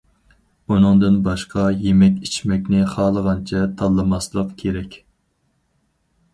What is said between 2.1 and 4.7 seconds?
ئىچمەكنى خالىغانچە تاللىماسلىق